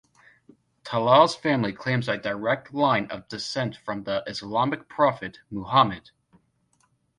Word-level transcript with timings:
Talal's 0.83 1.35
family 1.35 1.71
claims 1.73 2.07
a 2.09 2.17
direct 2.17 2.73
line 2.73 3.05
of 3.11 3.27
descent 3.27 3.77
from 3.77 4.03
the 4.03 4.23
Islamic 4.25 4.89
prophet 4.89 5.37
Muhammad. 5.51 6.09